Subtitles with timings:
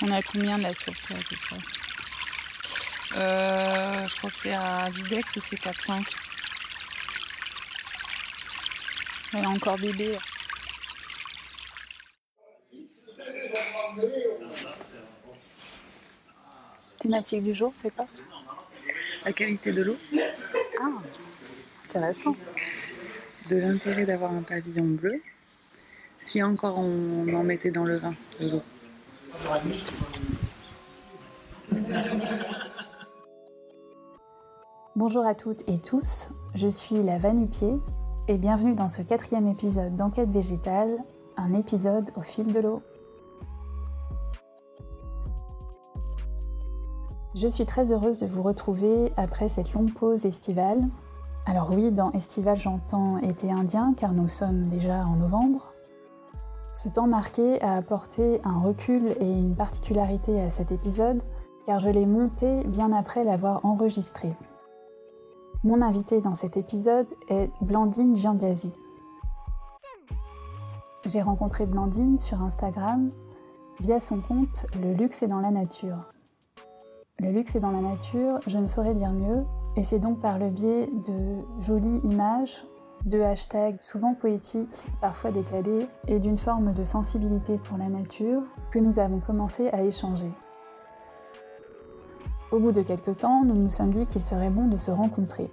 [0.00, 1.56] On a combien de la source à peu près
[3.16, 5.96] euh, Je crois que c'est à Videx, c'est 400.
[9.34, 10.16] Elle est encore bébé.
[17.00, 18.06] Thématique du jour, c'est quoi
[19.24, 19.96] La qualité de l'eau.
[20.80, 21.02] Ah,
[21.86, 22.36] intéressant.
[23.48, 25.20] De l'intérêt d'avoir un pavillon bleu.
[26.20, 28.62] Si encore on en mettait dans le vin, de l'eau.
[34.96, 37.74] Bonjour à toutes et tous, je suis la Vanupier
[38.26, 40.98] et bienvenue dans ce quatrième épisode d'Enquête végétale,
[41.36, 42.82] un épisode au fil de l'eau.
[47.34, 50.80] Je suis très heureuse de vous retrouver après cette longue pause estivale.
[51.46, 55.72] Alors oui, dans estival j'entends été indien car nous sommes déjà en novembre.
[56.80, 61.20] Ce temps marqué a apporté un recul et une particularité à cet épisode
[61.66, 64.36] car je l'ai monté bien après l'avoir enregistré.
[65.64, 68.76] Mon invité dans cet épisode est Blandine Giambiasi.
[71.04, 73.08] J'ai rencontré Blandine sur Instagram
[73.80, 75.98] via son compte Le luxe est dans la nature.
[77.18, 79.44] Le luxe est dans la nature, je ne saurais dire mieux,
[79.74, 82.62] et c'est donc par le biais de jolies images,
[83.04, 88.78] de hashtags souvent poétiques, parfois décalés, et d'une forme de sensibilité pour la nature que
[88.78, 90.30] nous avons commencé à échanger.
[92.50, 95.50] Au bout de quelques temps, nous nous sommes dit qu'il serait bon de se rencontrer.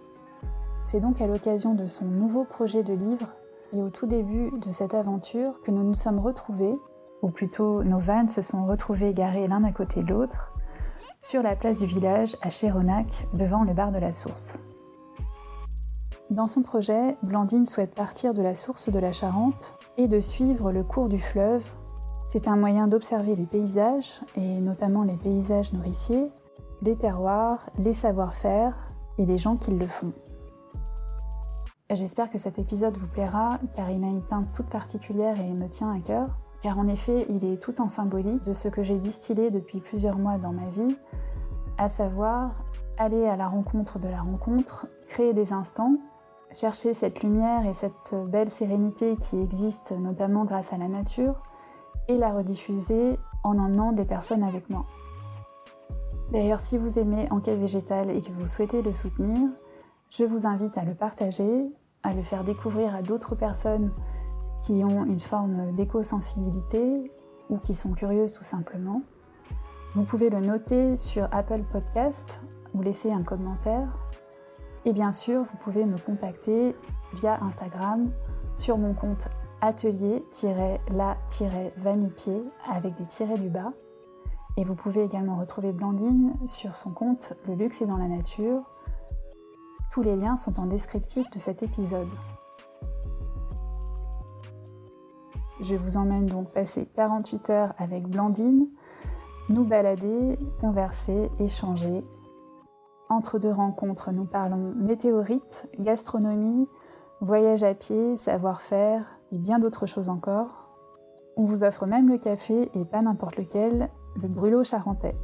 [0.83, 3.33] C'est donc à l'occasion de son nouveau projet de livre
[3.73, 6.79] et au tout début de cette aventure que nous nous sommes retrouvés,
[7.21, 10.53] ou plutôt nos vannes se sont retrouvées garées l'un à côté de l'autre,
[11.19, 14.57] sur la place du village à Chéronac, devant le bar de la Source.
[16.31, 20.71] Dans son projet, Blandine souhaite partir de la source de la Charente et de suivre
[20.71, 21.63] le cours du fleuve.
[22.25, 26.31] C'est un moyen d'observer les paysages, et notamment les paysages nourriciers,
[26.81, 28.75] les terroirs, les savoir-faire
[29.19, 30.13] et les gens qui le font.
[31.91, 35.69] J'espère que cet épisode vous plaira car il a une teinte toute particulière et me
[35.69, 38.97] tient à cœur car en effet il est tout en symbolique de ce que j'ai
[38.97, 40.97] distillé depuis plusieurs mois dans ma vie,
[41.77, 42.55] à savoir
[42.97, 45.97] aller à la rencontre de la rencontre, créer des instants,
[46.55, 51.35] chercher cette lumière et cette belle sérénité qui existe notamment grâce à la nature,
[52.07, 54.85] et la rediffuser en emmenant des personnes avec moi.
[56.31, 59.49] D'ailleurs, si vous aimez Enquête végétale et que vous souhaitez le soutenir,
[60.09, 61.65] je vous invite à le partager,
[62.03, 63.91] à le faire découvrir à d'autres personnes
[64.63, 67.11] qui ont une forme d'éco-sensibilité
[67.49, 69.01] ou qui sont curieuses tout simplement.
[69.93, 72.41] Vous pouvez le noter sur Apple Podcast
[72.73, 73.87] ou laisser un commentaire.
[74.85, 76.73] Et bien sûr, vous pouvez me contacter
[77.13, 78.11] via Instagram
[78.53, 79.27] sur mon compte
[79.61, 83.73] atelier-la-vanupier avec des tirets du bas.
[84.57, 88.61] Et vous pouvez également retrouver Blandine sur son compte Le luxe est dans la nature.
[89.91, 92.07] Tous les liens sont en descriptif de cet épisode.
[95.61, 98.67] Je vous emmène donc passer 48 heures avec Blandine,
[99.49, 102.03] nous balader, converser, échanger.
[103.09, 106.67] Entre deux rencontres, nous parlons météorites, gastronomie,
[107.21, 110.69] voyage à pied, savoir-faire et bien d'autres choses encore.
[111.37, 113.89] On vous offre même le café et pas n'importe lequel,
[114.21, 115.15] le brûlot charentais.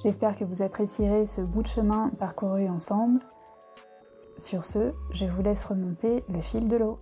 [0.00, 3.18] J'espère que vous apprécierez ce bout de chemin parcouru ensemble.
[4.38, 6.98] Sur ce, je vous laisse remonter le fil de l'eau.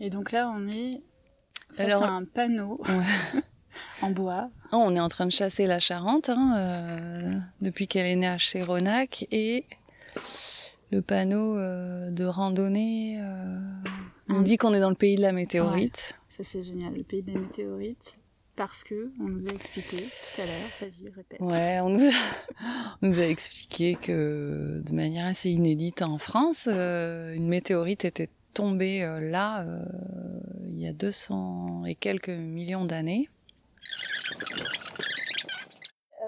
[0.00, 1.02] Et donc là, on est
[1.74, 3.42] face Alors, à un panneau ouais.
[4.02, 4.50] en bois.
[4.72, 8.28] Oh, on est en train de chasser la Charente hein, euh, depuis qu'elle est née
[8.28, 9.64] à Chéronac et
[10.90, 13.18] le panneau euh, de randonnée.
[13.20, 13.58] Euh,
[14.28, 16.14] on dit qu'on est dans le pays de la météorite.
[16.30, 18.14] Ouais, ça c'est génial, le pays de la météorite.
[18.56, 21.40] Parce que on nous a expliqué tout à l'heure, vas-y, répète.
[21.40, 22.12] Ouais, on nous, a,
[23.02, 29.06] on nous a expliqué que de manière assez inédite en France, une météorite était tombée
[29.20, 29.64] là
[30.78, 33.28] il y a 200 et quelques millions d'années.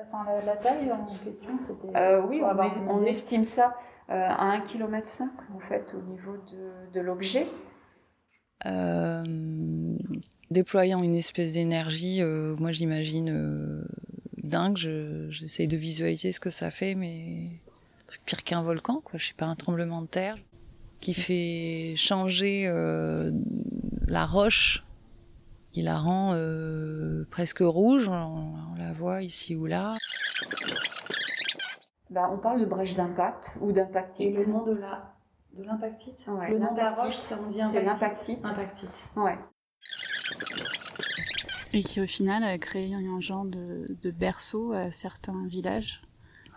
[0.02, 1.97] Enfin, la, la, taille en question, c'était.
[1.97, 3.76] Euh, oui, on, est, on, estime ça
[4.11, 5.23] euh, à 1,5 km
[5.55, 7.47] en fait au niveau de, de l'objet.
[8.67, 9.25] Euh,
[10.50, 13.85] déployant une espèce d'énergie, euh, moi j'imagine euh,
[14.43, 14.76] dingue,
[15.31, 17.46] j'essaye de visualiser ce que ça fait, mais
[18.26, 19.19] pire qu'un volcan, quoi.
[19.19, 20.37] Je sais pas, un tremblement de terre
[21.00, 23.31] qui fait changer euh,
[24.06, 24.85] la roche,
[25.72, 29.96] qui la rend euh, presque rouge, on, on, la voit ici ou là.
[32.11, 34.26] Bah, on parle de brèche d'impact ou d'impactite.
[34.26, 35.14] Et le nom de la
[35.56, 36.25] De l'impactite?
[36.26, 37.84] Ouais, Le nom de la l'impactite, roche, ça on dit impactite.
[37.87, 38.40] l'impactite.
[38.44, 39.05] Impactite.
[39.17, 39.38] Ouais.
[41.72, 46.02] Et qui au final a créé un genre de, de berceau à certains villages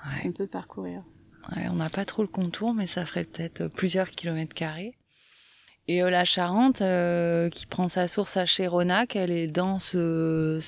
[0.06, 0.24] Ouais.
[0.24, 1.02] qu'on peut parcourir.
[1.56, 4.98] Ouais, on n'a pas trop le contour, mais ça ferait peut-être plusieurs kilomètres carrés.
[5.88, 10.60] Et euh, la Charente, euh, qui prend sa source à Chéronac, elle est dans ce...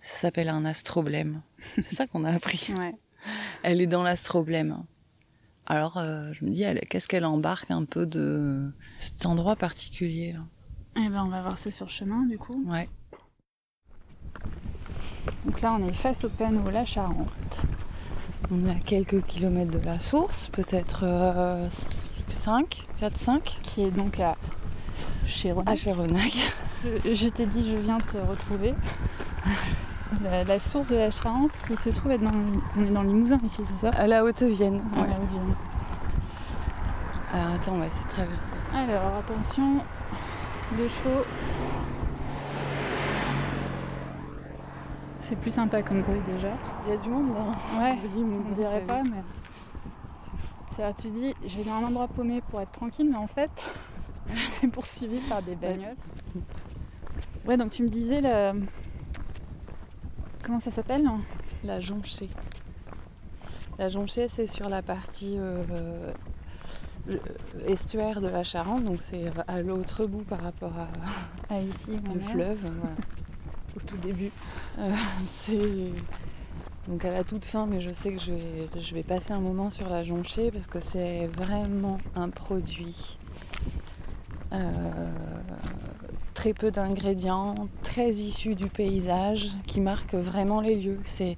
[0.00, 1.42] Ça s'appelle un astroblème.
[1.76, 2.72] C'est ça qu'on a appris.
[2.78, 2.94] Ouais.
[3.62, 4.84] Elle est dans l'astroblème.
[5.66, 10.40] Alors, euh, je me dis, qu'est-ce qu'elle embarque un peu de cet endroit particulier là?
[10.96, 12.64] Eh ben on va voir ça sur le chemin du coup.
[12.66, 12.88] Ouais.
[15.44, 17.62] Donc là on est face au panneau La Charente.
[18.50, 21.04] On est à quelques kilomètres de la source, peut-être
[22.28, 24.36] 5, 4, 5, qui est donc à
[25.30, 25.68] Chéronac.
[25.72, 26.32] à Chéronac.
[26.84, 28.74] Je, je t'ai dit, je viens te retrouver.
[30.24, 32.32] La, la source de la Charente qui se trouve être dans,
[32.76, 33.96] on est dans le Limousin ici, c'est ça?
[33.96, 34.82] À la Haute-Vienne.
[34.92, 35.06] Ah, ouais.
[35.06, 35.54] la Haute-Vienne.
[37.32, 38.54] Alors attends, on va essayer de traverser.
[38.74, 39.76] Alors attention,
[40.76, 41.22] deux chevaux.
[45.28, 46.48] C'est plus sympa comme bruit déjà.
[46.86, 47.80] Il y a du monde là.
[47.80, 49.22] Ouais, Oui, on dirait pas, mais.
[50.76, 53.50] C'est-à-dire, tu dis, je vais dans un endroit paumé pour être tranquille, mais en fait,
[54.60, 55.96] c'est poursuivi par des bagnoles.
[57.46, 58.62] Ouais, donc tu me disais le.
[60.44, 61.08] Comment ça s'appelle
[61.64, 62.28] La jonchée.
[63.78, 66.12] La jonchée, c'est sur la partie euh,
[67.08, 67.18] euh,
[67.66, 70.88] estuaire de la Charente, donc c'est euh, à l'autre bout par rapport à
[71.48, 72.58] Ah, ici, on est, fleuve.
[72.60, 72.94] voilà.
[73.76, 74.30] au tout début.
[74.78, 74.94] Euh,
[75.24, 75.92] c'est
[76.88, 79.40] donc à la toute fin, mais je sais que je vais, je vais passer un
[79.40, 83.16] moment sur la jonchée parce que c'est vraiment un produit
[86.34, 91.00] très peu d'ingrédients, très issu du paysage, qui marque vraiment les lieux.
[91.04, 91.36] C'est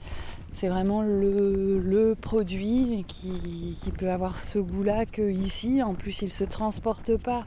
[0.55, 5.83] c'est vraiment le, le produit qui, qui peut avoir ce goût-là que ici.
[5.83, 7.47] En plus, il se transporte pas.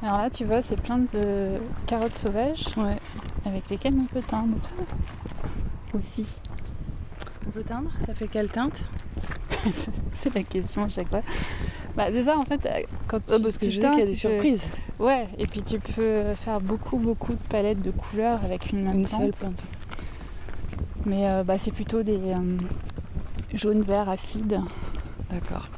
[0.00, 2.98] Alors là, tu vois, c'est plein de carottes sauvages Ouais.
[3.44, 4.56] avec lesquelles on peut teindre.
[5.92, 6.24] Aussi.
[7.48, 7.90] On peut teindre?
[8.06, 8.80] Ça fait quelle teinte?
[10.22, 11.22] C'est la question à chaque fois.
[11.96, 14.02] Bah déjà, en fait, euh, quand tu, Oh, Parce que tu je sais qu'il y
[14.02, 14.62] a des peux- surprises.
[14.98, 18.96] Ouais, et puis tu peux faire beaucoup, beaucoup de palettes de couleurs avec une même
[19.00, 19.20] Une teinte.
[19.20, 19.62] seule teinte.
[21.04, 22.56] Mais euh, bah, c'est plutôt des euh,
[23.54, 24.60] jaunes, verts, acides.
[25.30, 25.68] D'accord.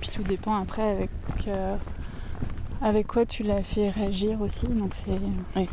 [0.00, 1.10] Puis tout dépend après avec,
[1.48, 1.76] euh,
[2.82, 4.66] avec quoi tu l'as fait réagir aussi.
[4.66, 5.64] Donc c'est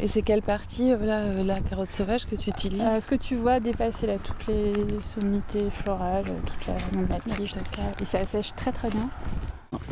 [0.00, 3.06] Et c'est quelle partie, euh, là, euh, la carotte sauvage que tu utilises Euh, ce
[3.06, 4.72] que tu vois dépasser là toutes les
[5.14, 7.82] sommités florales, toute la tige, tout ça.
[8.00, 9.08] Et ça sèche très très bien.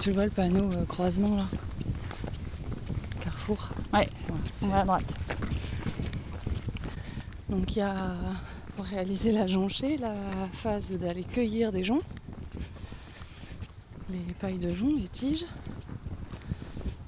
[0.00, 1.44] Tu vois le panneau euh, croisement là?
[3.25, 3.70] Carrefour?
[3.93, 4.08] Ouais.
[4.58, 5.04] c'est- On va à droite.
[7.49, 8.14] Donc il y a,
[8.76, 10.14] pour réaliser la jonchée, la
[10.52, 12.02] phase d'aller cueillir des joncs,
[14.10, 15.44] les pailles de joncs, les tiges,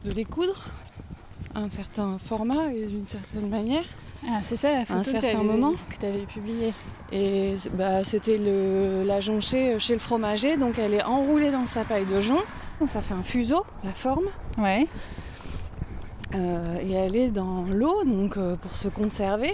[0.04, 0.64] de les coudre
[1.54, 3.84] à un certain format et d'une certaine manière.
[4.26, 5.72] Ah, c'est ça la photo un que certain t'avais- moment.
[5.90, 6.72] que tu avais publiée.
[7.12, 11.84] Et bah, c'était le- la jonchée chez le fromager, donc elle est enroulée dans sa
[11.84, 12.40] paille de jonc.
[12.80, 14.24] Donc ça fait un fuseau, la forme.
[14.58, 14.86] Ouais.
[16.34, 19.52] Euh, et elle est dans l'eau, donc euh, pour se conserver.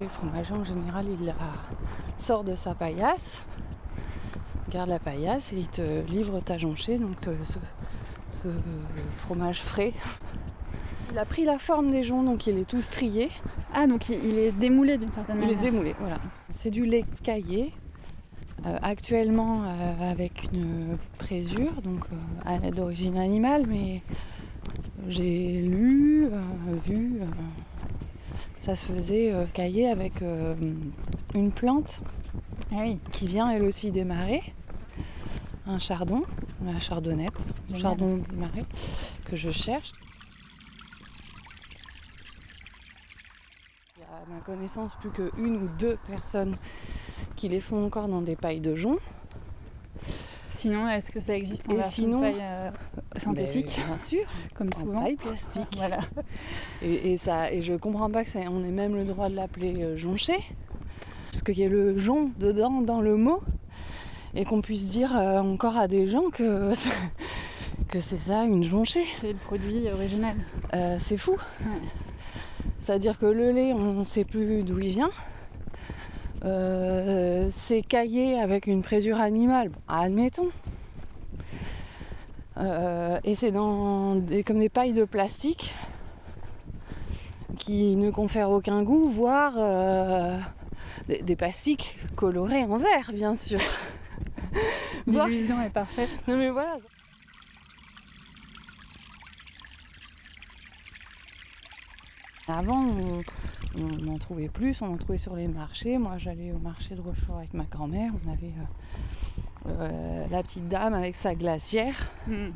[0.00, 1.34] Et le fromager en général, il la
[2.16, 3.32] sort de sa paillasse,
[4.70, 7.58] garde la paillasse et il te livre ta jonchée, donc euh, ce,
[8.42, 8.48] ce
[9.18, 9.92] fromage frais.
[11.10, 13.28] Il a pris la forme des joncs, donc il est tout strié.
[13.74, 15.62] Ah, donc il est démoulé d'une certaine Il est manière.
[15.62, 16.16] démoulé, voilà.
[16.50, 17.72] C'est du lait caillé,
[18.66, 22.16] euh, actuellement euh, avec une présure, donc euh,
[22.70, 24.02] d'origine animale, mais
[25.08, 26.40] j'ai lu, euh,
[26.86, 27.24] vu, euh,
[28.60, 30.54] ça se faisait euh, cailler avec euh,
[31.34, 32.00] une plante
[32.72, 32.98] Ah oui.
[33.10, 34.42] qui vient elle aussi marais,
[35.66, 36.22] un chardon,
[36.64, 37.32] la chardonnette.
[37.76, 38.64] Chardon des marais,
[39.24, 39.92] que je cherche.
[43.96, 46.56] Il y a à ma connaissance plus qu'une ou deux personnes
[47.36, 48.98] qui les font encore dans des pailles de jonc.
[50.56, 52.70] Sinon, est-ce que ça existe en version sinon- paille euh,
[53.16, 54.24] synthétique Mais bien sûr,
[54.54, 55.66] comme en souvent paille plastique.
[55.76, 55.98] Voilà.
[56.82, 59.34] Et, et ça, et je comprends pas que ça, on ait même le droit de
[59.34, 60.34] l'appeler euh, jonché,
[61.32, 63.42] parce qu'il y a le jon dedans dans le mot,
[64.34, 66.70] et qu'on puisse dire euh, encore à des gens que
[67.88, 69.06] que c'est ça une jonchée.
[69.20, 70.36] C'est le produit original.
[70.74, 71.32] Euh, c'est fou.
[71.32, 71.88] Ouais.
[72.80, 75.10] C'est-à-dire que le lait, on ne sait plus d'où il vient.
[76.44, 80.50] Euh, c'est caillé avec une présure animale, admettons.
[82.58, 85.74] Euh, et c'est dans des, comme des pailles de plastique
[87.58, 90.36] qui ne confèrent aucun goût, voire euh,
[91.06, 93.60] des, des plastiques colorés en vert, bien sûr.
[95.06, 96.10] L'illusion est parfaite.
[96.26, 96.76] Non mais voilà.
[102.48, 102.84] Avant,
[103.76, 105.96] on, en trouvait plus, on en trouvait sur les marchés.
[105.96, 108.10] Moi, j'allais au marché de Rochefort avec ma grand-mère.
[108.26, 108.52] On avait
[109.66, 112.50] euh, euh, la petite dame avec sa glacière Hmm.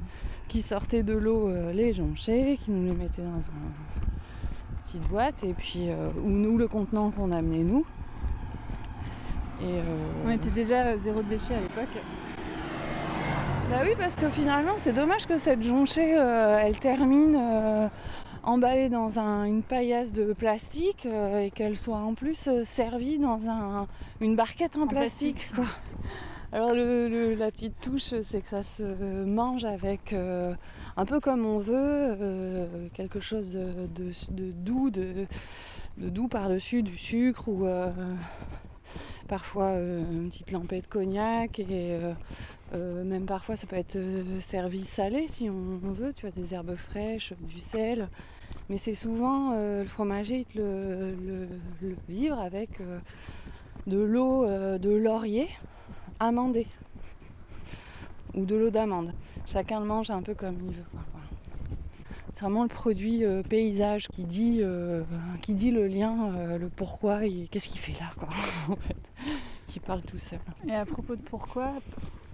[0.48, 5.44] qui sortait de l'eau euh, les jonchait, qui nous les mettait dans une petite boîte,
[5.44, 5.88] et puis
[6.24, 7.84] ou nous le contenant qu'on amenait nous.
[9.62, 9.80] Et,
[10.24, 12.02] On était déjà zéro déchet à l'époque.
[13.70, 17.90] Bah oui, parce que finalement, c'est dommage que cette jonchée, elle termine
[18.46, 23.18] emballée dans un- une paillasse de plastique euh, et qu'elle soit en plus euh, servie
[23.18, 23.86] dans un-
[24.20, 25.50] une barquette en, plastique.
[25.50, 25.54] plastique.
[25.54, 25.66] quoi.
[26.52, 28.82] Alors le- le- la petite touche, c'est que ça se
[29.24, 30.54] mange avec euh,
[30.96, 35.26] un peu comme on veut, euh, quelque chose de, de- de doux, de,
[35.98, 37.66] de doux par-dessus du sucre ou
[39.28, 42.12] parfois euh, une petite lampée de cognac et euh,
[42.74, 43.98] euh, même parfois ça peut être
[44.40, 48.08] servi salé si on, on veut, tu as des herbes fraîches, du sel.
[48.68, 51.48] Mais c'est souvent euh, le fromager il te le, le-
[51.82, 52.98] le livre avec euh,
[53.86, 55.48] de l'eau euh, de laurier
[56.18, 56.66] amandée
[58.34, 59.12] ou de l'eau d'amande.
[59.46, 60.84] Chacun le mange un peu comme il veut.
[60.92, 61.06] voilà.
[62.34, 64.60] C'est vraiment le produit paysage qui dit,
[65.40, 68.28] qui dit le lien, le pourquoi et qu'est-ce qu'il fait là, quoi,
[68.68, 68.96] en fait,
[69.68, 70.38] qui parle tout seul.
[70.68, 71.72] Et à propos de pourquoi,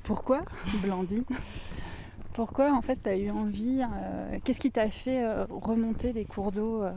[0.03, 0.41] pourquoi,
[0.83, 1.23] Blandine,
[2.33, 6.25] pourquoi en fait tu as eu envie, euh, qu'est-ce qui t'a fait euh, remonter des
[6.25, 6.93] cours d'eau euh,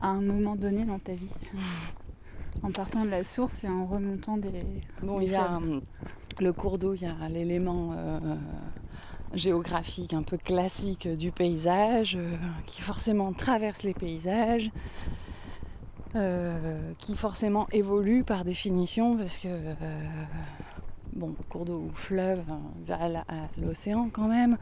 [0.00, 1.34] à un moment donné dans ta vie?
[2.62, 4.50] En partant de la source et en remontant des.
[5.02, 5.80] Bon, il y a hum,
[6.40, 7.94] le cours d'eau, il y a l'élément
[9.32, 12.18] géographique un peu classique du paysage,
[12.66, 14.72] qui forcément traverse les paysages,
[16.98, 19.48] qui forcément évolue par définition, parce que,
[21.18, 22.60] bon, cours d'eau ou fleuve, hein,
[23.28, 24.56] à l'océan quand même.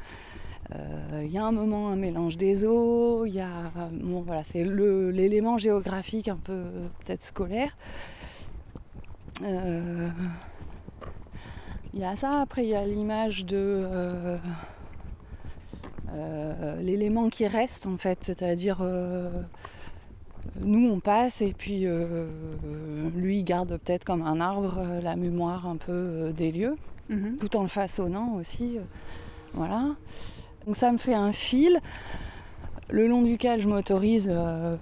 [0.75, 4.43] Euh, Il y a un moment un mélange des eaux, il y a bon voilà
[4.43, 6.65] c'est l'élément géographique un peu
[7.05, 7.77] peut-être scolaire.
[9.43, 10.09] Euh,
[11.95, 13.89] il y a ça, après il y a l'image de
[16.15, 18.79] euh, l'élément qui reste en fait, c'est-à-dire
[20.63, 22.27] nous on passe et puis euh,
[23.15, 26.77] lui il garde peut-être comme un arbre euh, la mémoire un peu euh, des lieux,
[27.09, 27.37] Mhm.
[27.39, 28.79] tout en le façonnant aussi.
[29.55, 29.95] voilà.
[30.67, 31.79] Donc ça me fait un fil
[32.91, 34.77] le long duquel je m'autorise euh,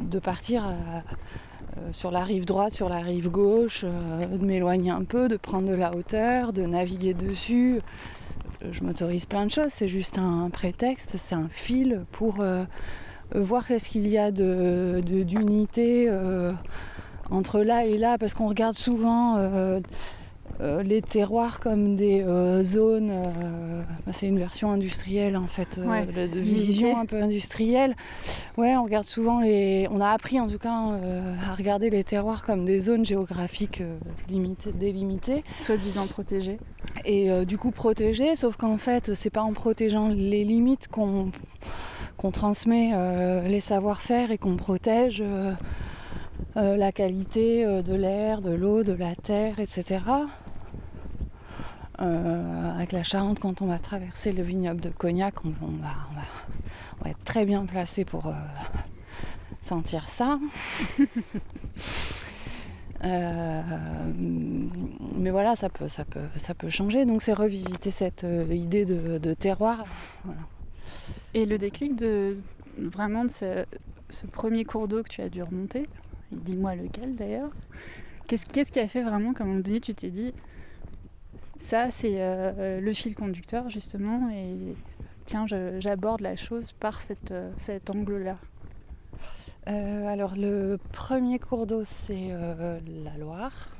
[0.00, 5.28] de partir euh, sur la rive droite, sur la rive gauche, de m'éloigner un peu,
[5.28, 7.80] de prendre de la hauteur, de naviguer dessus.
[8.72, 12.36] Je m'autorise plein de choses, c'est juste un prétexte, c'est un fil pour
[13.34, 16.52] voir qu'est-ce qu'il y a de- d'unité euh,
[17.30, 19.36] entre là et là, parce qu'on regarde souvent
[20.60, 25.80] euh, les terroirs comme des euh, zones, euh, bah, c'est une version industrielle en fait,
[25.84, 27.96] Ouais, de, vision un peu industrielle.
[28.56, 29.88] Ouais, on regarde souvent les.
[29.90, 33.82] On a appris en tout cas à regarder les terroirs comme des zones géographiques
[34.28, 36.58] limitées, délimitées Soi-disant protégé.
[37.04, 41.30] et du coup protégées, sauf qu'en fait, c'est pas en protégeant les limites qu'on
[42.16, 42.92] qu'on transmet
[43.46, 45.22] les savoir-faire et qu'on protège
[46.54, 50.00] la qualité de l'air, de l'eau, de la terre, etc.
[52.00, 55.90] Euh, avec la Charente, quand on va traverser le vignoble de Cognac, on, on va,
[56.10, 56.22] on va-
[57.00, 58.32] on va être très bien placé pour euh,
[59.60, 60.38] sentir ça.
[63.04, 63.60] Euh,
[65.18, 67.04] mais voilà, ça peut, ça, peut, ça peut changer.
[67.04, 69.84] Donc c'est revisiter cette idée de, de terroir.
[70.24, 70.40] Voilà.
[71.34, 72.38] Et le déclic de
[72.78, 73.64] vraiment de ce,
[74.08, 75.86] ce premier cours d'eau que tu as dû remonter,
[76.32, 77.50] dis-moi lequel d'ailleurs,
[78.26, 80.32] qu'est-ce qui a fait vraiment qu'à un moment donné tu t'es dit
[81.68, 84.76] ça c'est euh, le fil conducteur justement et
[85.24, 88.36] tiens j'aborde la chose par euh, cet angle-là.
[89.68, 92.30] Euh, alors le premier cours d'eau, c'est
[93.04, 93.70] la Loire.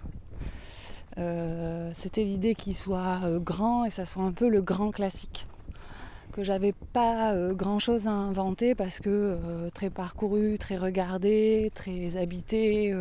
[1.93, 5.47] C'était l'idée qu'il soit grand et ça soit un peu le grand classique.
[6.33, 9.39] Que j'avais pas grand chose à inventer parce que
[9.75, 12.95] très parcouru, très regardé, très habité,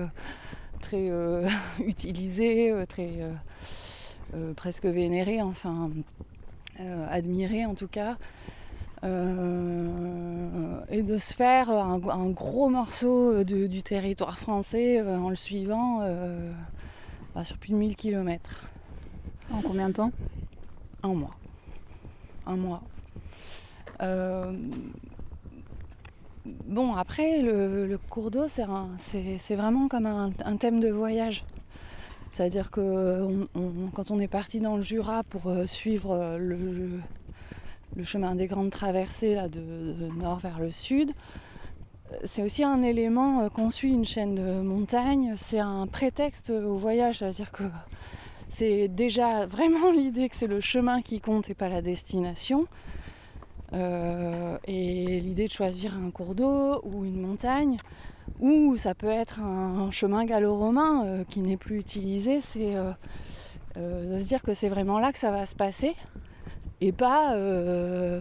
[0.81, 1.09] très
[1.79, 3.09] utilisé, très
[4.33, 5.89] euh, presque vénéré, enfin
[6.79, 8.17] euh, admiré en tout cas.
[9.03, 15.35] Euh, et de se faire un, un gros morceau de- du territoire français en le
[15.35, 15.99] suivant
[17.35, 18.63] bah, sur plus de 1000 km.
[19.51, 20.11] En combien de temps?
[21.03, 21.35] Un mois.
[22.45, 22.81] Un mois.
[26.65, 31.45] Bon, après, le, le cours d'eau, c'est vraiment comme un, un thème de voyage.
[32.33, 33.47] C'est-à-dire que
[33.93, 36.99] quand on est parti dans le Jura pour suivre le,
[37.95, 41.11] le, chemin des grandes traversées de, nord vers le sud,
[42.23, 47.19] c'est aussi un élément qu'on suit une chaîne de montagnes, c'est un prétexte au voyage,
[47.19, 47.65] c'est-à-dire que
[48.49, 52.65] c'est déjà vraiment l'idée que c'est le chemin qui compte et pas la destination.
[53.73, 57.77] Euh, et l'idée de choisir un cours d'eau ou une montagne,
[58.39, 62.93] ou ça peut être un, chemin gallo-romain euh, qui n'est plus utilisé, c'est euh,
[63.75, 65.95] de se dire que c'est vraiment là que ça va se passer
[66.81, 67.33] et pas,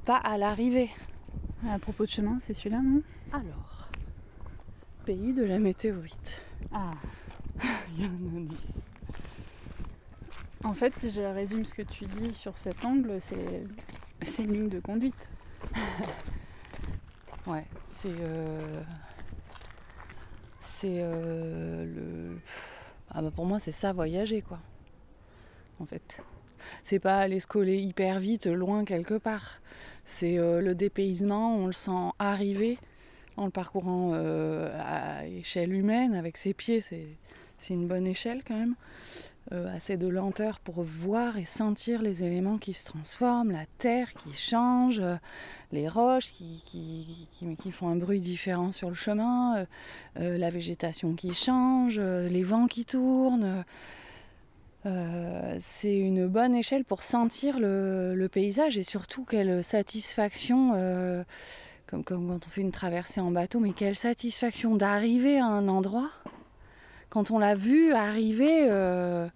[0.04, 0.90] pas à l'arrivée.
[1.68, 3.02] À propos de chemin, c'est celui-là, non?
[3.32, 3.88] Alors,
[5.04, 6.40] pays de la météorite.
[6.73, 6.92] Ah.
[7.97, 8.59] Il y a un indice.
[10.64, 14.68] En fait, si je résume ce que tu dis sur cet angle, c'est une ligne
[14.68, 15.28] de conduite.
[17.47, 17.66] ouais,
[17.99, 18.14] c'est.
[20.85, 22.35] Euh, euh.
[23.11, 24.59] Ah bah pour moi, c'est ça, voyager, quoi.
[25.81, 26.17] En fait.
[26.81, 29.61] C'est pas aller se coller hyper vite, loin quelque part.
[30.05, 32.79] C'est euh, le dépaysement, on le sent arriver
[33.37, 38.75] en le parcourant à échelle humaine, avec ses pieds, c'est une bonne échelle quand même.
[39.52, 44.14] Euh, assez de lenteur pour voir et sentir les éléments qui se transforment, la terre
[44.14, 45.16] qui change, euh,
[45.73, 47.28] les roches qui,
[47.73, 49.66] font un bruit différent sur le chemin,
[50.18, 53.64] euh, la végétation qui change, les vents qui tournent.
[54.85, 60.73] c'est une bonne échelle pour sentir le, paysage et surtout quelle satisfaction,
[61.87, 66.11] comme, quand on fait une traversée en bateau, mais quelle satisfaction d'arriver à un endroit
[67.12, 69.28] quand on l'a vu arriver, euh,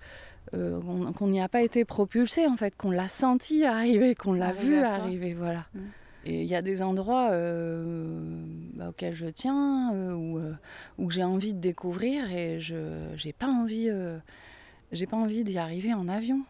[0.54, 0.80] euh,
[1.12, 4.78] qu'on n'y a pas été propulsé en fait, qu'on l'a senti arriver, qu'on l'a vu
[4.78, 5.66] arriver, voilà.
[5.74, 5.80] Mm.
[6.24, 8.42] Et il y a des endroits euh,
[8.72, 12.74] bah, auxquels je tiens, où, j'ai envie de découvrir, et je
[13.22, 13.90] n'ai pas envie,
[14.90, 16.40] j'ai pas envie d'y arriver en avion.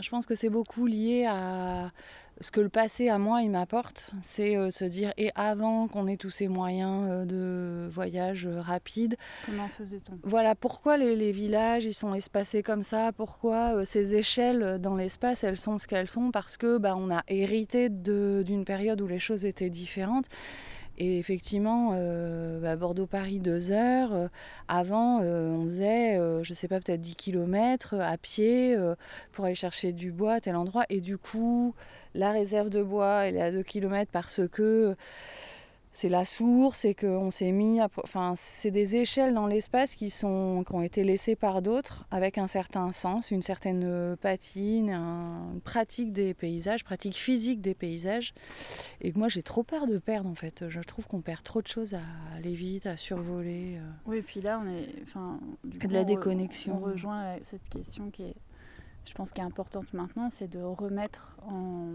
[0.00, 1.92] Je pense que c'est beaucoup lié à
[2.40, 6.06] ce que le passé à moi il m'apporte, c'est euh, se dire et avant qu'on
[6.06, 9.16] ait tous ces moyens euh, de voyage euh, rapide.
[9.46, 10.18] Comment faisait-on?
[10.22, 15.56] Voilà pourquoi les, villages ils sont espacés comme ça, pourquoi ces échelles dans l'espace elles
[15.56, 16.30] sont ce qu'elles sont?
[16.30, 20.26] Parce que bah, on a hérité d'une période où les choses étaient différentes
[20.98, 24.14] et effectivement, euh, bah, Bordeaux-Paris, deux heures.
[24.14, 24.28] Euh,
[24.68, 28.76] avant, euh, on faisait, je ne sais pas, peut-être 10 km à pied
[29.32, 30.84] pour aller chercher du bois à tel endroit.
[30.88, 31.74] Et du coup,
[32.14, 34.96] la réserve de bois, elle est à 2 km parce que
[35.96, 37.88] c'est la source et qu'on s'est mis à...
[38.02, 42.36] Enfin, c'est des échelles dans l'espace qui, sont, qui ont été laissées par d'autres avec
[42.36, 48.34] un certain sens, une certaine euh, patine, une pratique des paysages, pratique physique des paysages.
[49.00, 50.68] Et moi, j'ai trop peur de perdre en fait.
[50.68, 52.02] Je trouve qu'on perd trop de choses à
[52.36, 53.78] aller vite, à survoler.
[53.78, 53.90] Euh.
[54.04, 55.02] Oui, et puis là, on est...
[55.02, 56.76] Enfin, de la déconnexion.
[56.76, 58.36] On rejoint cette question qui est
[59.06, 61.92] je pense qui est importante maintenant, c'est de remettre en,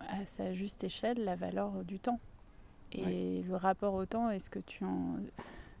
[0.00, 2.18] à sa juste échelle la valeur du temps.
[2.92, 5.16] Et le rapport au temps, est-ce que tu en,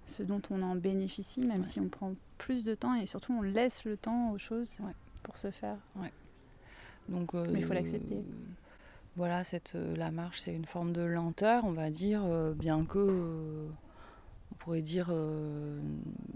[0.06, 3.42] ce dont on en bénéficie, même si on prend plus de temps et surtout on
[3.42, 4.76] laisse le temps aux choses
[5.22, 5.76] pour se faire.
[7.08, 8.22] Donc, Mais il faut l'accepter.
[9.18, 12.84] Voilà, cette, euh, la marche, c'est une forme de lenteur, on va dire, euh, bien
[12.84, 13.68] que euh,
[14.52, 15.12] on pourrait dire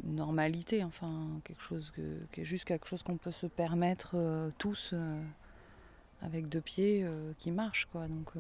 [0.03, 4.17] normalité, enfin quelque chose que, qui est juste quelque chose qu'on peut se permettre
[4.59, 4.95] tous
[6.23, 7.07] avec deux pieds
[7.39, 8.07] qui marchent, quoi.
[8.09, 8.33] Donc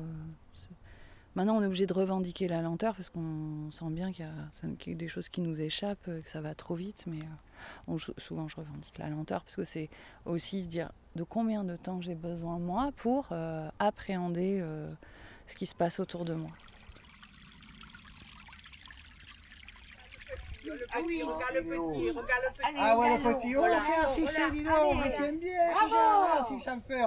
[1.35, 4.95] Maintenant, on est obligé de revendiquer la lenteur parce qu'on sent bien qu'il y, a
[4.95, 7.05] des choses qui nous échappent, que ça va trop vite.
[7.07, 7.21] Mais
[7.89, 9.89] euh, souvent, je revendique la lenteur parce que c'est
[10.27, 14.93] aussi se dire de combien de temps j'ai besoin, moi, pour euh, appréhender euh,
[15.47, 16.51] ce qui se passe autour de moi.
[20.95, 22.77] Ah oui, regarde le petit, regarde le petit.
[22.79, 23.57] Ah ouais, le petit.
[23.57, 25.73] Oh, c'est si c'est dis donc, tu aimes bien.
[25.73, 27.03] Bravo Si ça me fait.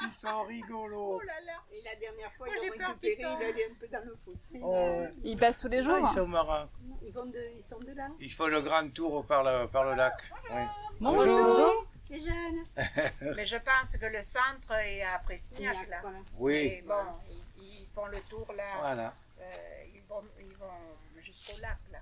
[0.00, 1.16] Ils sont rigolos.
[1.16, 1.52] Oh là là.
[1.72, 4.60] Et la dernière fois, ils ont récupéré, il allait un peu dans le fossé.
[4.62, 5.04] Oh.
[5.24, 5.96] Ils passent tous les jours.
[5.96, 6.68] Ah, ils sont marins.
[7.02, 8.08] Ils, vont de, ils sont de là.
[8.20, 10.14] Ils font le grand tour par le, par le lac.
[10.50, 10.62] Oui.
[11.00, 11.26] Bonjour.
[11.26, 11.86] Bonjour.
[12.10, 12.64] Les jeunes.
[13.36, 16.02] Mais je pense que le centre est à Pressignac, là.
[16.36, 16.54] Oui.
[16.54, 16.94] Et bon,
[17.58, 18.78] ils, ils, font le tour là.
[18.80, 19.14] Voilà.
[19.40, 19.44] Euh,
[19.94, 21.98] ils, vont, ils vont jusqu'au lac, là.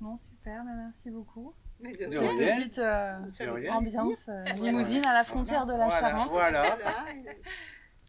[0.00, 1.54] Bon, super, bah, merci beaucoup.
[1.80, 3.18] Une petite euh,
[3.70, 6.28] ambiance euh, limousine à la frontière de la Charente.
[6.30, 6.76] Voilà.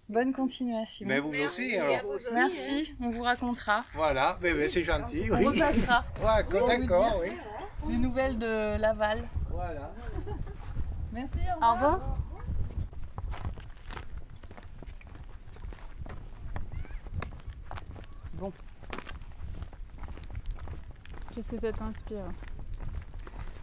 [0.08, 1.06] Bonne continuation.
[1.08, 2.18] Mais vous aussi, alors.
[2.34, 3.86] Merci, on vous racontera.
[3.94, 5.30] Voilà, mais, c'est gentil.
[5.32, 5.46] On oui.
[5.46, 6.04] repassera.
[6.22, 7.92] ouais, d'accord, oui.
[7.92, 9.20] Des nouvelles de Laval.
[9.52, 9.92] Voilà.
[11.12, 12.00] Merci, au revoir.
[12.00, 12.29] Bon.
[21.40, 22.26] Qu'est-ce que ça t'inspire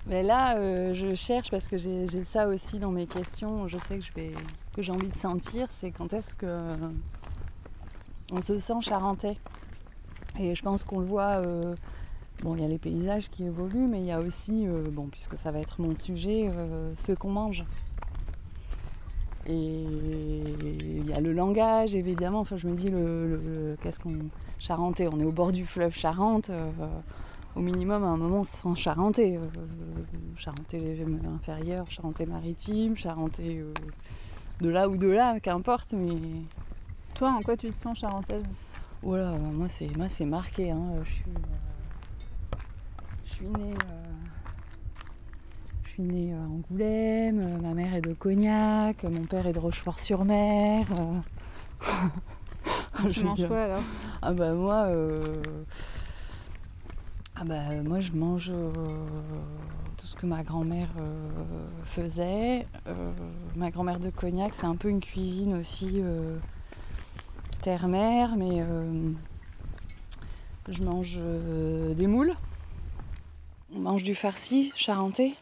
[0.06, 3.68] mais là, euh, je cherche parce que j'ai ça aussi dans mes questions.
[3.68, 4.32] Je sais que je vais
[4.74, 6.74] que j'ai envie de sentir, c'est quand est-ce que
[8.32, 9.36] on se sent charentais.
[10.38, 11.42] Et je pense qu'on le voit.
[11.44, 11.74] Euh,
[12.42, 15.08] bon, il y a les paysages qui évoluent, mais il y a aussi, euh, bon,
[15.08, 16.50] puisque ça va être mon sujet,
[16.96, 17.64] ce qu'on mange.
[19.48, 22.40] Et il y a le langage, évidemment.
[22.40, 24.16] Enfin, je me dis, le, qu'est-ce qu'on
[24.60, 26.50] charentais On est au bord du fleuve Charente
[27.56, 29.38] au minimum à un moment sans charentais.
[29.38, 29.48] Euh,
[30.36, 33.72] charentais inférieur, charentais maritime, charentais euh,
[34.60, 35.94] de là ou de là, qu'importe.
[35.94, 36.20] Mais
[37.14, 38.44] toi, en quoi tu te sens charentaise?
[39.02, 40.70] Voilà, moi c'est moi c'est marqué.
[40.70, 40.82] Hein.
[41.04, 42.58] Je suis euh,
[43.24, 43.74] je suis née
[45.84, 47.60] je suis née à Angoulême.
[47.62, 50.86] Ma mère est de Cognac, mon père est de Rochefort-sur-Mer.
[53.08, 53.82] tu manges quoi alors?
[54.20, 54.88] Ah bah moi.
[57.38, 58.72] Ah bah, moi je mange euh,
[59.98, 62.66] tout ce que ma grand-mère euh, faisait.
[62.86, 63.12] Euh,
[63.54, 66.00] ma grand-mère de Cognac, c'est un peu une cuisine aussi
[67.62, 68.64] terre-mer, mais
[70.66, 71.18] je mange
[71.94, 72.32] des moules.
[73.74, 75.34] On mange du farci charentais.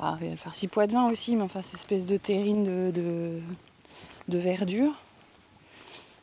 [0.00, 2.64] Il y a le farci poids de vin aussi, mais enfin, cette espèce de terrine
[2.64, 3.40] de,
[4.28, 4.94] de, verdure,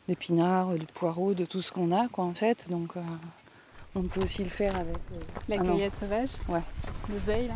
[0.08, 2.68] d'épinards, de poireaux, de tout ce qu'on a, quoi, en fait.
[2.70, 2.96] Donc,
[3.96, 4.98] on peut aussi le faire avec.
[5.14, 6.62] Euh, la ah cueillette sauvage Ouais.
[7.10, 7.56] L'oseille là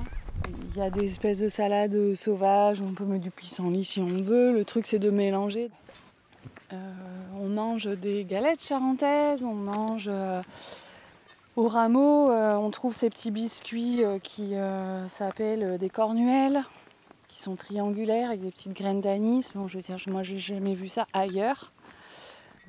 [0.69, 4.05] Il y a des espèces de salades sauvages, on peut mettre du pissenlit si on
[4.05, 4.51] veut.
[4.53, 5.69] Le truc c'est de mélanger.
[6.71, 6.75] Euh,
[7.39, 10.09] on mange des galettes charentaises, on mange.
[10.11, 10.41] Euh,
[11.55, 14.55] au rameau, on trouve ces petits biscuits qui
[15.07, 16.63] s'appellent des cornuelles,
[17.27, 19.45] qui sont triangulaires avec des petites graines d'anis.
[19.53, 21.71] Bon, je veux dire, moi j'ai jamais vu ça ailleurs.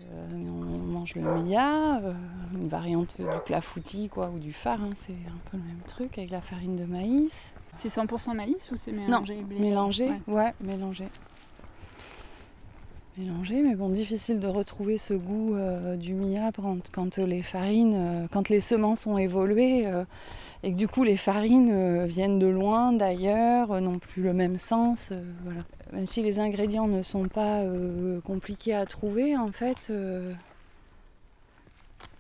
[0.03, 2.13] Euh, on mange le mia, euh,
[2.53, 6.19] une variante du clafoutis quoi, ou du phare, hein, c'est un peu le même truc
[6.19, 7.53] avec la farine de maïs.
[7.79, 10.53] C'est 100% maïs ou c'est mélangé Non, mélangé, ouais.
[10.61, 11.09] mélangé.
[13.17, 16.51] Mélangé, mais bon, difficile de retrouver ce goût euh, du mia
[16.93, 19.87] quand, les farines, quand les semences ont évolué
[20.65, 25.13] et que du coup les farines viennent de loin, d'ailleurs, n'ont plus le même sens.
[25.45, 25.63] voilà
[25.95, 30.33] même si les ingrédients ne sont pas euh, compliqués à trouver, en fait, euh,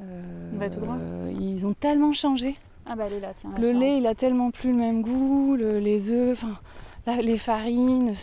[0.00, 2.56] euh, ils ont tellement changé.
[2.86, 3.50] Ah bah elle est là, tiens.
[3.58, 6.44] Le lait, il a tellement plus le même goût, les œufs,
[7.20, 8.14] les farines.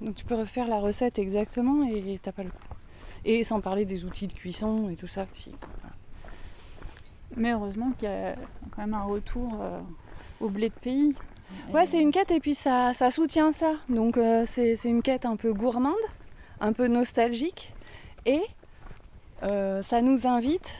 [0.00, 2.50] donc, tu peux refaire la recette exactement et t'as pas le
[3.24, 5.52] Et sans parler des outils de cuisson et tout ça aussi.
[7.36, 8.34] Mais heureusement qu'il y a
[8.70, 9.60] quand même un retour
[10.40, 11.14] au blé de pays.
[11.72, 13.74] Ouais, c'est une quête et puis ça, soutient ça.
[13.88, 15.94] Donc euh, c'est une quête un peu gourmande,
[16.60, 17.72] un peu nostalgique
[18.26, 18.42] et
[19.42, 20.74] euh, ça nous invite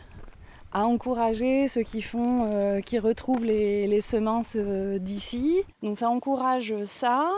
[0.73, 5.62] à encourager ceux qui font, euh, qui retrouvent les, semences d'ici.
[5.83, 7.31] Donc ça encourage ça.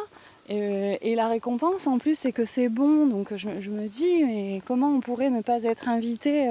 [0.49, 3.07] Et, la récompense en plus c'est que c'est bon.
[3.07, 6.49] Donc je, je, me dis mais comment on pourrait ne pas être invité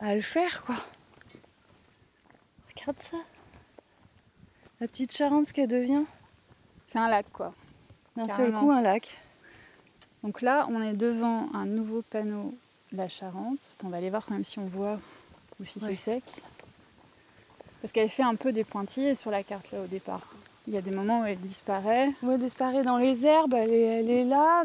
[0.00, 0.76] à le faire quoi?
[2.80, 3.16] Regarde ça.
[4.80, 6.04] La petite Charente, ce qu'elle devient.
[6.88, 7.52] C'est un lac, quoi.
[8.16, 9.18] D'un seul coup, un lac.
[10.22, 12.54] Donc là, on est devant un nouveau panneau
[12.92, 13.76] La Charente.
[13.84, 14.98] On va aller voir quand même si on voit
[15.58, 16.24] ou si c'est sec.
[17.80, 20.26] Parce qu'elle fait un peu des pointillés sur la carte là au départ.
[20.66, 22.12] Il y a des moments où elle disparaît.
[22.22, 24.64] Oui, elle disparaît dans les herbes, elle est, elle est là.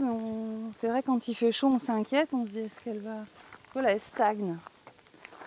[0.74, 2.30] C'est vrai, quand il fait chaud, on s'inquiète.
[2.34, 3.26] On se dit, est-ce qu'elle va.
[3.74, 4.58] Voilà, elle stagne.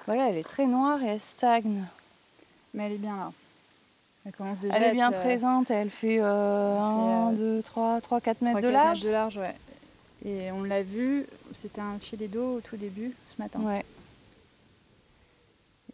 [0.07, 1.85] Voilà, elle est très noire et elle stagne.
[2.75, 3.33] Mais elle est bien là.
[4.63, 9.01] Elle, est bien euh, présente, elle fait, 1, 2, 3, 3, 4 mètres de large.
[9.01, 9.55] de large, ouais.
[10.25, 13.61] Et on l'a vu, c'était un filet d'eau au tout début ce matin.
[13.61, 13.85] Ouais.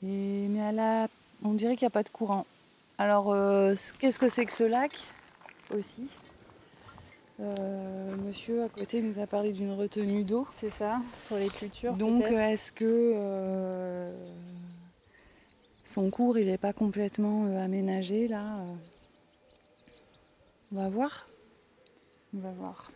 [0.03, 1.09] Et, mais elle a,
[1.45, 2.47] on dirait qu'il n'y a pas de courant.
[2.99, 4.93] Alors, euh, qu'est-ce que c'est que ce lac
[5.73, 6.09] aussi?
[7.41, 10.47] Euh, Monsieur à côté nous a parlé d'une retenue d'eau.
[10.61, 11.95] C'est ça, pour les cultures.
[11.95, 14.13] Donc, est-ce que
[15.95, 18.59] son cours, il n'est pas complètement euh, aménagé là.
[18.59, 18.75] Euh.
[20.73, 21.29] On va voir.
[22.35, 22.91] On va voir.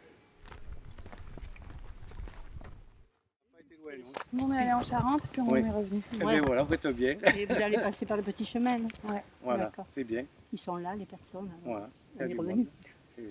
[4.39, 6.03] on est allé en Charente, puis on est revenu.
[6.13, 7.17] Eh bien voilà, vous êtes bien.
[7.37, 8.79] Et vous allez passer par le petit chemin.
[9.09, 9.23] Ouais.
[9.43, 10.25] Voilà, c'est bien.
[10.53, 11.51] Ils sont là, les personnes.
[11.65, 11.89] Voilà.
[12.19, 12.67] On est revenus.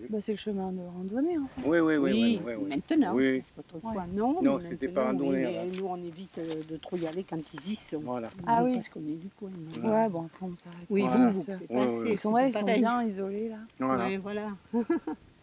[0.09, 1.37] Bah, c'est le chemin de randonnée.
[1.37, 1.67] En fait.
[1.67, 3.43] oui, oui, oui, oui, oui, Maintenant, oui.
[3.57, 4.41] autrefois non.
[4.41, 5.69] Non, c'était pas randonnée.
[5.77, 7.99] nous, on évite euh, de trop y aller quand ils y sont.
[7.99, 8.29] Voilà.
[8.45, 8.75] Ah oui.
[8.75, 9.49] Parce qu'on est du coin.
[9.83, 10.87] Ouais, bon, après on s'arrête.
[10.89, 12.05] Oui, vous, vous.
[12.07, 13.57] Ils sont, ouais, ils sont bien isolés là.
[13.79, 14.05] Voilà.
[14.05, 14.49] Ouais, voilà.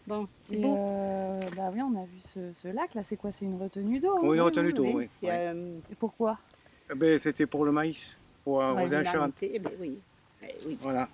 [0.07, 0.75] bon, c'est bon.
[0.77, 3.03] Euh, bah oui, on a vu ce, ce lac là.
[3.03, 3.31] C'est quoi?
[3.31, 5.09] C'est une retenue d'eau Oui, une retenue d'eau, oui.
[5.23, 6.37] Euh, Et pourquoi?
[6.91, 8.19] Eh ben, C'était pour le maïs.
[8.43, 9.27] pour un Ouais, voisin il a Charente.
[9.29, 9.97] monté, eh ben oui.
[10.43, 10.77] Eh oui.
[10.81, 11.09] Voilà.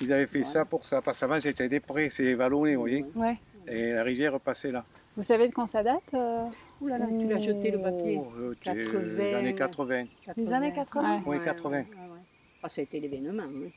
[0.00, 3.04] Ils avaient fait ça pour ça, parce qu'avant c'était des prés, c'est vallonné, vous voyez.
[3.14, 3.36] Ouais.
[3.66, 4.84] Et la rivière passait là.
[5.16, 6.44] Vous savez de quand ça date euh
[6.80, 8.20] Ouh là là, tu l'as jeté le papier.
[8.22, 9.14] Oh, euh, t'es- 80.
[9.18, 10.04] Les années 80.
[10.36, 11.82] Les années 80 Oui, 80.
[12.62, 13.42] Ah, ça a été l'événement.
[13.42, 13.68] hein.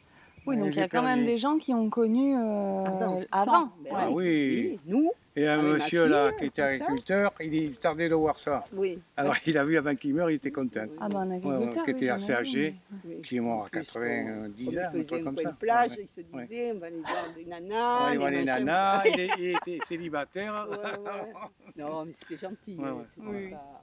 [0.48, 3.20] Oui, donc il y a quand même des gens qui ont connu euh, Avant.
[3.32, 3.70] avant.
[3.84, 4.80] Ben Ah oui.
[4.86, 6.68] Nous, Et un monsieur là qui était ça.
[6.68, 8.64] agriculteur, il, tardait de voir ça.
[8.74, 9.00] oui.
[9.16, 10.86] Alors il a vu avant qu'il meure, il était content.
[11.00, 12.76] Ah ben un Ouais, agriculteur, qui était oui, assez âgé,
[13.06, 13.22] oui.
[13.22, 15.52] qui est mort à Plus, 90 Comme ans, un il faisait truc un comme ça.
[15.52, 16.44] de plage, Ouais, il se Ouais.
[16.48, 17.50] disait, on va aller voir des ouais.
[17.50, 18.06] nanas.
[18.06, 18.66] Ouais, des voit les machins.
[18.66, 20.68] nanas, il, est- il était célibataire.
[20.70, 21.34] Ouais, ouais.
[21.78, 22.78] Non, mais c'était gentil.
[22.78, 23.50] Ouais, hein, ouais.
[23.52, 23.82] pas-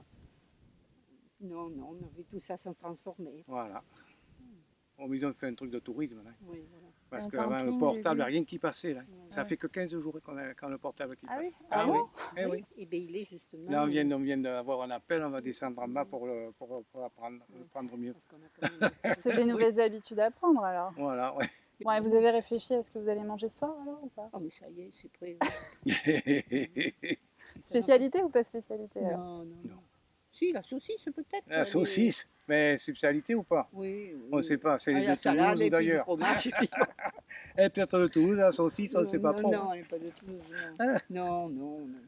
[1.41, 3.43] Non, non, on avait tout ça sans transformer.
[3.47, 3.81] Voilà.
[4.99, 6.31] Bon, mais ils ont fait un truc de tourisme là.
[6.45, 6.85] Oui, voilà.
[7.09, 9.01] Parce qu'avant le portable, il n'y a rien qui passait là.
[9.29, 11.45] Ça fait que 15 jours qu'on a, quand le portable qui Ah passe.
[11.47, 11.97] oui Ah oui.
[12.37, 12.65] Eh oui.
[12.77, 13.71] Et bien, il est justement.
[13.71, 16.51] Là, on vient, on vient d'avoir un appel, on va descendre en bas pour, le,
[16.57, 18.13] pour, pour apprendre, le prendre mieux.
[19.23, 20.91] C'est des nouvelles habitudes à prendre alors.
[20.97, 21.49] Voilà, ouais.
[21.81, 24.09] Bon, et vous avez réfléchi à ce que vous allez manger ce soir alors ou
[24.09, 24.29] pas?
[24.33, 25.37] Ah, mais ça y est, c'est prêt.
[27.63, 29.19] Spécialité ou pas spécialité alors?
[29.19, 29.75] Non, non, non.
[30.39, 31.43] Si, la saucisse peut-être.
[31.47, 33.67] La saucisse, mais spécialité ou pas?
[33.73, 34.29] Oui, oui.
[34.31, 36.05] On ne sait pas, c'est Ah, les de Toulouse ou d'ailleurs.
[36.07, 39.51] et Et peut-être de Toulouse, la saucisse, on ne sait pas non, trop.
[39.51, 40.41] Non, elle n'est pas de Toulouse.
[40.49, 41.01] Non, Ah.
[41.09, 41.79] non, non.
[41.79, 41.99] non.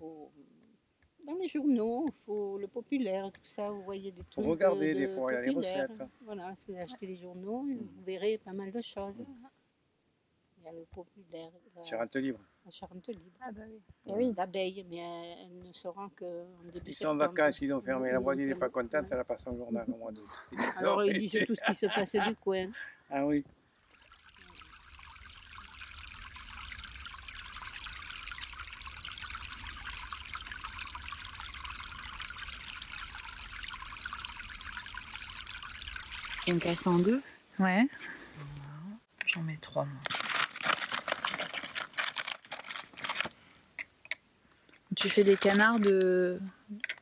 [0.00, 0.32] Faut-
[1.24, 4.44] Dans les journaux, il faut le populaire, tout ça, vous voyez des trucs.
[4.44, 5.88] regarder de- des de fois, il y a les populaires.
[5.90, 6.08] recettes.
[6.22, 9.14] Voilà, si vous achetez les journaux, vous verrez pas mal de choses.
[10.58, 12.40] Il y a le populaire, la, Charente libre.
[12.64, 13.20] La Charente libre.
[13.40, 13.80] Ah bah oui.
[14.06, 14.34] Et oui.
[14.36, 17.80] L'abeille, mais elle, elle ne se rend qu'en début Ils sont en vacances, ils ont
[17.80, 18.12] fermé.
[18.12, 20.28] La voisine n'est pas contente, elle a pas son journal au mois d'août.
[20.76, 22.66] Alors ils disent tout ce qui se passe du coin.
[23.12, 23.44] Ah oui.
[36.48, 37.20] On casse en deux.
[37.58, 37.86] Ouais.
[39.26, 40.19] J'en mets trois moi.
[45.00, 46.38] Tu fais des canards de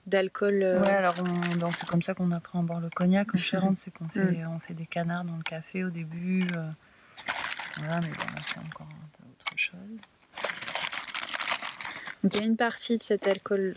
[0.06, 0.62] d'alcool.
[0.62, 3.76] euh, Ouais, alors ben, c'est comme ça qu'on apprend à boire le cognac en Charente,
[3.76, 6.46] c'est qu'on fait, on fait des canards dans le café au début.
[6.56, 6.70] euh,
[7.78, 10.00] voilà, mais bon, c'est encore un peu autre chose.
[12.22, 13.74] Donc il y a une partie de cet alcool.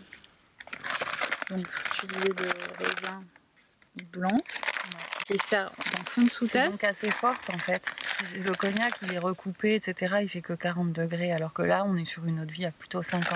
[1.50, 1.66] Donc
[1.98, 3.24] tu disais de raisin
[4.12, 4.38] blanc.
[5.26, 6.70] Qui est ça en fond de C'est sous-tasse.
[6.70, 7.84] donc assez forte en fait.
[8.44, 10.16] Le cognac il est recoupé, etc.
[10.22, 12.66] Il fait que 40 degrés, alors que là on est sur une eau de vie
[12.66, 13.30] à plutôt 50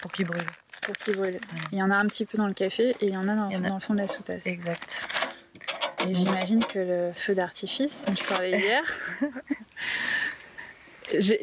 [0.00, 0.46] pour qu'il brûle.
[0.82, 1.40] pour qu'il brûle.
[1.72, 3.34] Il y en a un petit peu dans le café et il y en a
[3.34, 3.68] dans, en a.
[3.68, 4.46] dans le fond de la sous-tasse.
[4.46, 5.06] Et, Exact.
[6.10, 8.82] j'imagine que le feu d'artifice dont tu parlais hier,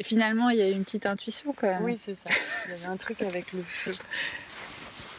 [0.02, 1.84] finalement il y a eu une petite intuition quand même.
[1.84, 2.34] Oui, c'est ça.
[2.66, 3.94] Il y avait un truc avec le feu.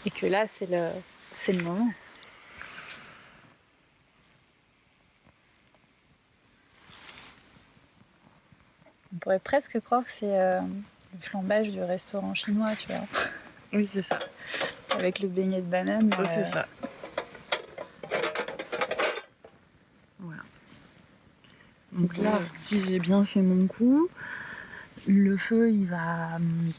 [0.06, 0.90] Et que là c'est le,
[1.36, 1.90] c'est le moment.
[9.14, 10.62] On pourrait presque croire que c'est euh,
[11.22, 13.02] flambage du restaurant chinois, tu vois,
[13.74, 14.20] Oui, c'est ça.
[14.96, 16.10] avec le beignet de banane.
[16.18, 16.66] Oui, euh, c'est ça.
[20.20, 20.42] Voilà.
[21.94, 24.08] Donc là, si j'ai bien fait mon coup,
[25.08, 26.36] le feu, il va.
[26.36, 26.72] hum,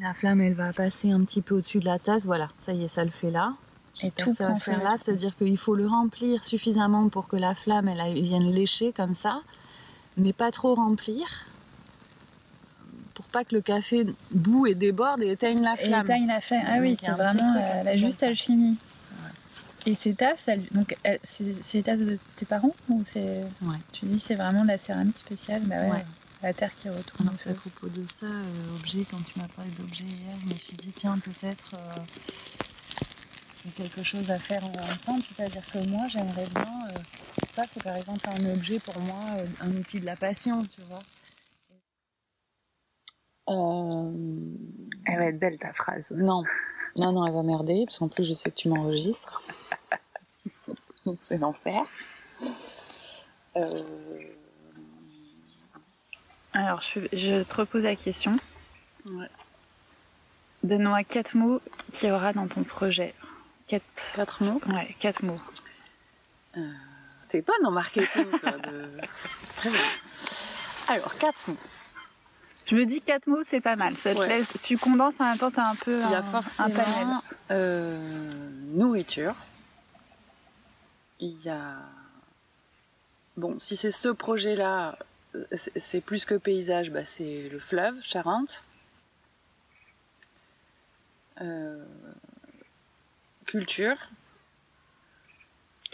[0.00, 2.24] La flamme, elle va passer un petit peu au-dessus de la tasse.
[2.26, 3.54] Voilà, ça y est, ça le fait là.
[4.02, 7.54] Et tout ça va faire là, c'est-à-dire qu'il faut le remplir suffisamment pour que la
[7.54, 9.40] flamme, elle vienne lécher comme ça,
[10.16, 11.24] mais pas trop remplir,
[13.34, 16.06] pas que le café boue et déborde et éteigne la Et flamme.
[16.06, 16.64] éteigne la flamme.
[16.68, 18.76] Ah oui, c'est vraiment euh, la juste alchimie.
[19.86, 20.94] Et ces tasses, elles- donc
[21.24, 23.76] c'est c'est les tasses de tes parents ou c'est Ouais.
[23.92, 26.04] Tu dis c'est vraiment de la céramique spéciale, bah ouais, Ouais.
[26.42, 27.26] la terre qui retourne.
[27.28, 30.54] Donc, à propos de ça, euh, objet, quand tu m'as parlé d'objet hier, je me
[30.54, 32.00] suis dit, tiens, peut-être euh,
[33.56, 35.22] c'est quelque chose à faire ensemble.
[35.22, 36.72] C'est-à-dire que moi, j'aimerais bien.
[36.88, 36.98] euh,
[37.52, 40.80] ça, c'est par exemple un objet pour moi, euh, un outil de la passion, tu
[40.88, 40.98] vois.
[43.48, 44.10] Euh,
[45.06, 46.10] Elle va être belle ta phrase.
[46.12, 46.42] non,
[46.96, 49.40] non, non, elle va merder, parce qu'en plus, je sais que tu m'enregistres.
[51.04, 51.82] Donc, c'est l'enfer.
[53.56, 53.82] Euh,
[56.52, 58.36] Alors je, je te repose la question.
[59.06, 59.28] Ouais.
[60.62, 61.60] Donne-moi quatre mots
[61.92, 63.14] qu'il y aura dans ton projet.
[63.66, 64.12] Quatre.
[64.14, 64.60] Quatre mots?
[64.68, 65.40] Ouais, quatre mots.
[67.28, 68.52] T'es bonne en marketing, toi.
[68.52, 68.90] De...
[69.56, 69.80] Très bien.
[70.88, 71.56] Alors, quatre mots.
[72.66, 73.96] Je me dis quatre mots, c'est pas mal.
[73.96, 74.28] Ça te Ouais.
[74.28, 74.52] laisse.
[74.64, 76.74] Tu condenses en même temps, t'as un peu Il y a un, un panel.
[76.74, 79.34] forcément euh, nourriture.
[81.20, 81.76] Il y a.
[83.36, 84.98] Bon, si c'est ce projet-là,
[85.52, 88.62] c'est c'est plus que paysage, bah, c'est le fleuve, Charente.
[91.40, 91.84] Euh,
[93.46, 93.96] culture.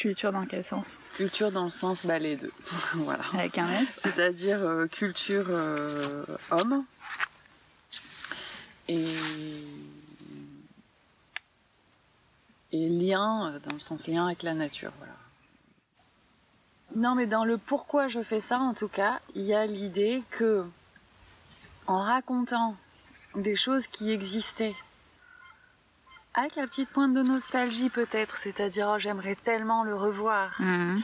[0.01, 2.51] Culture dans quel sens Culture dans le sens, bah, les deux.
[2.95, 3.23] voilà.
[3.35, 6.87] Avec un S C'est-à-dire euh, culture euh, homme
[8.89, 9.05] et,
[12.73, 14.91] et lien, euh, dans le sens lien avec la nature.
[14.97, 15.13] Voilà.
[16.97, 20.23] Non, mais dans le pourquoi je fais ça, en tout cas, il y a l'idée
[20.31, 20.65] que,
[21.87, 22.75] en racontant
[23.35, 24.75] des choses qui existaient,
[26.35, 31.01] avec la petite pointe de nostalgie peut-être, c'est-à-dire oh, j'aimerais tellement le revoir, Mhm.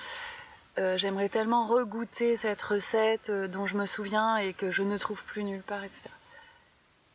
[0.78, 4.96] euh, j'aimerais tellement regoûter cette recette euh, dont je me souviens et que je ne
[4.98, 6.02] trouve plus nulle part, etc.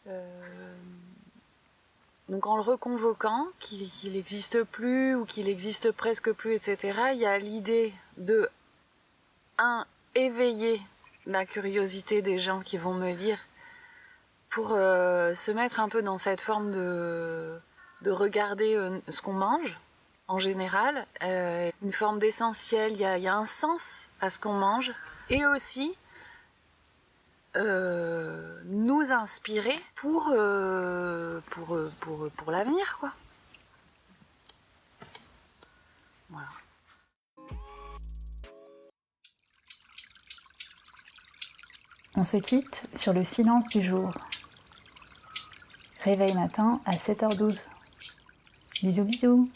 [0.08, 0.74] Euh,
[2.28, 7.26] donc en le reconvoquant, qu'il n'existe plus ou qu'il existe presque plus, etc., il y
[7.26, 8.50] a l'idée de,
[9.58, 10.82] un, éveiller
[11.26, 13.38] la curiosité des gens qui vont me lire
[14.50, 17.58] pour se mettre un peu dans cette forme de,
[18.01, 19.79] de regarder euh, ce qu'on mange
[20.27, 24.93] en général, euh, une forme d'essentiel, il y a, un sens à ce qu'on mange,
[25.29, 25.93] et aussi
[27.57, 30.33] euh, nous inspirer pour,
[31.49, 31.77] pour,
[32.37, 33.11] pour, l'avenir, quoi.
[42.15, 44.13] On se quitte sur le silence du jour.
[46.03, 47.63] Réveil matin à 7h12.
[48.84, 49.48] Bisous, bisous.